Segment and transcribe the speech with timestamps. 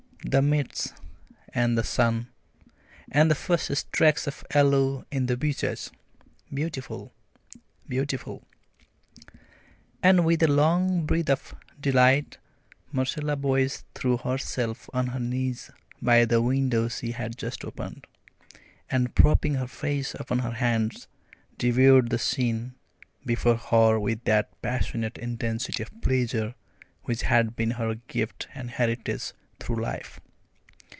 [0.23, 0.93] "The mists
[1.51, 2.27] and the sun
[3.11, 5.89] and the first streaks of yellow in the beeches
[6.53, 7.11] beautiful!
[7.87, 8.47] beautiful!"
[10.03, 12.37] And with a long breath of delight
[12.91, 15.71] Marcella Boyce threw herself on her knees
[16.03, 18.05] by the window she had just opened,
[18.91, 21.07] and, propping her face upon her hands,
[21.57, 22.75] devoured the scene,
[23.25, 26.53] before her with that passionate intensity of pleasure
[27.05, 30.19] which had been her gift and heritage through life.